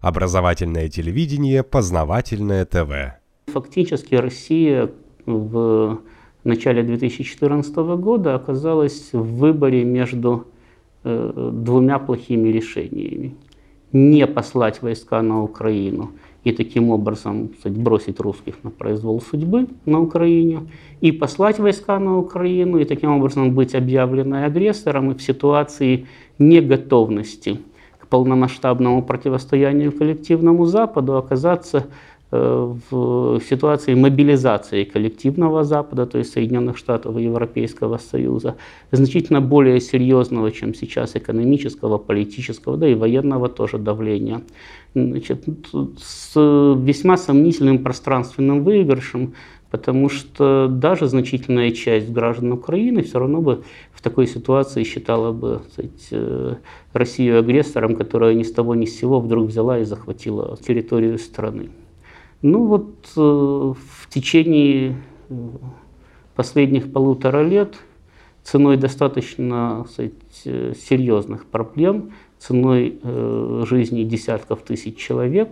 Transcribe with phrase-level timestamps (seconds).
[0.00, 3.18] Образовательное телевидение, познавательное ТВ.
[3.52, 4.90] Фактически Россия
[5.26, 5.98] в
[6.44, 10.46] начале 2014 года оказалась в выборе между
[11.02, 13.34] э, двумя плохими решениями.
[13.90, 16.12] Не послать войска на Украину
[16.44, 20.68] и таким образом кстати, бросить русских на произвол судьбы на Украине,
[21.00, 26.06] и послать войска на Украину и таким образом быть объявленной агрессором и в ситуации
[26.38, 27.58] неготовности
[28.08, 31.86] полномасштабному противостоянию коллективному Западу оказаться
[32.30, 38.56] Э, в ситуации мобилизации коллективного Запада, то есть Соединенных Штатов и Европейского Союза,
[38.92, 44.42] значительно более серьезного, чем сейчас экономического, политического, да и военного тоже давления.
[44.94, 45.46] Значит,
[45.98, 49.32] с весьма сомнительным пространственным выигрышем,
[49.70, 55.62] потому что даже значительная часть граждан Украины все равно бы в такой ситуации считала бы
[55.72, 56.54] сказать, э,
[56.92, 61.70] Россию агрессором, которая ни с того ни с сего вдруг взяла и захватила территорию страны.
[62.40, 64.96] Ну вот э, в течение
[65.28, 65.34] э,
[66.34, 67.76] последних полутора лет
[68.44, 70.12] ценой достаточно сказать,
[70.42, 72.98] серьезных проблем, ценой
[73.66, 75.50] жизни десятков тысяч человек,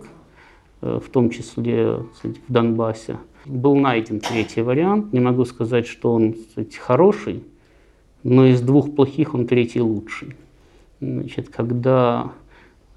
[0.81, 5.13] в том числе сказать, в Донбассе, был найден третий вариант.
[5.13, 7.43] Не могу сказать, что он сказать, хороший,
[8.23, 10.35] но из двух плохих он третий лучший.
[10.99, 12.31] Значит, когда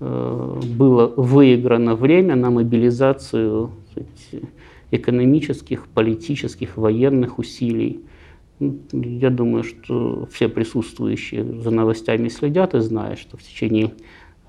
[0.01, 4.45] э, было выиграно время на мобилизацию сказать,
[4.91, 8.01] экономических, политических, военных усилий.
[8.59, 13.93] Ну, я думаю, что все присутствующие за новостями следят и знают, что в течение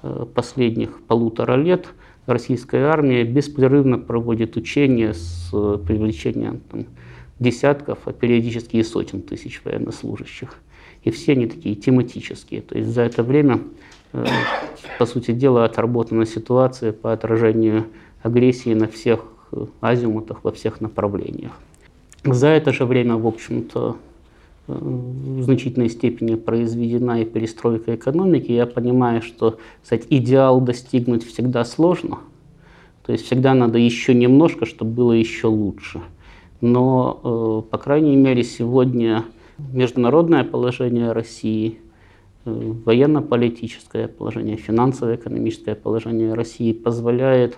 [0.01, 1.89] э, последних полутора лет
[2.25, 6.85] российская армия беспрерывно проводит учения с э, привлечением там,
[7.39, 10.55] десятков, а периодически и сотен тысяч военнослужащих.
[11.03, 12.61] И все они такие тематические.
[12.61, 13.61] То есть за это время,
[14.13, 14.25] э,
[14.99, 17.85] по сути дела, отработана ситуация по отражению
[18.21, 19.25] агрессии на всех
[19.81, 21.51] азимутах, во всех направлениях.
[22.23, 24.10] За это же время, в общем-то, э,
[24.67, 28.51] в значительной степени произведена и перестройка экономики.
[28.51, 32.19] Я понимаю, что кстати, идеал достигнуть всегда сложно.
[33.05, 36.01] То есть всегда надо еще немножко, чтобы было еще лучше.
[36.61, 37.19] Но,
[37.65, 39.25] э, по крайней мере, сегодня
[39.57, 41.79] международное положение России,
[42.45, 47.57] э, военно-политическое положение, финансово-экономическое положение России позволяет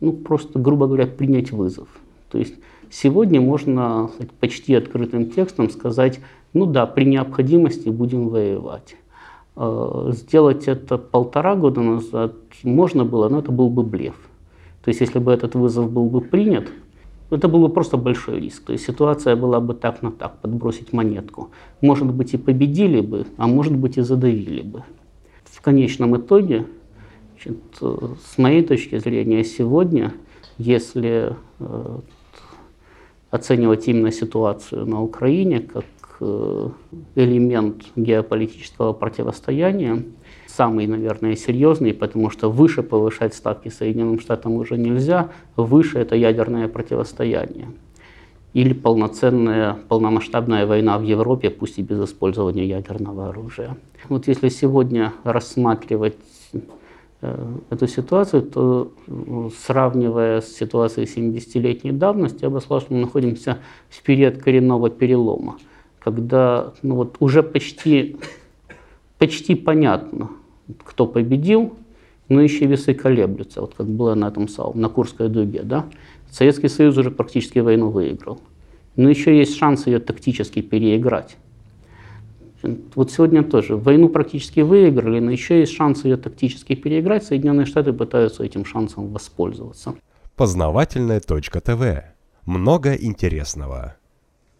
[0.00, 1.88] ну, просто, грубо говоря, принять вызов.
[2.30, 2.54] То есть
[2.90, 6.20] сегодня можно сказать, почти открытым текстом сказать,
[6.52, 8.96] ну да, при необходимости будем воевать.
[9.56, 14.16] А, сделать это полтора года назад можно было, но это был бы блеф.
[14.84, 16.68] То есть если бы этот вызов был бы принят,
[17.30, 18.64] это был бы просто большой риск.
[18.64, 21.50] То есть ситуация была бы так на так, подбросить монетку.
[21.82, 24.84] Может быть и победили бы, а может быть и задавили бы.
[25.44, 26.66] В конечном итоге
[27.38, 30.12] Значит, с моей точки зрения, сегодня,
[30.56, 31.98] если э,
[33.30, 35.84] оценивать именно ситуацию на Украине как
[36.20, 36.68] э,
[37.14, 40.02] элемент геополитического противостояния,
[40.46, 46.68] самый, наверное, серьезный, потому что выше повышать ставки Соединенным Штатам уже нельзя, выше это ядерное
[46.68, 47.68] противостояние.
[48.54, 53.76] Или полноценная, полномасштабная война в Европе, пусть и без использования ядерного оружия.
[54.08, 56.16] Вот если сегодня рассматривать
[57.20, 58.92] эту ситуацию, то
[59.64, 63.58] сравнивая с ситуацией 70-летней давности, я бы сказал, что мы находимся
[63.88, 65.58] в период коренного перелома,
[65.98, 68.16] когда ну, вот, уже почти,
[69.18, 70.30] почти понятно,
[70.84, 71.74] кто победил,
[72.28, 75.62] но еще весы колеблются, вот как было на этом самом, на Курской дуге.
[75.64, 75.86] Да?
[76.30, 78.38] Советский Союз уже практически войну выиграл.
[78.96, 81.36] Но еще есть шанс ее тактически переиграть.
[82.62, 87.24] Вот сегодня тоже войну практически выиграли, но еще есть шанс ее тактически переиграть.
[87.24, 89.94] Соединенные Штаты пытаются этим шансом воспользоваться.
[90.36, 92.04] Познавательная точка ТВ.
[92.46, 93.96] Много интересного.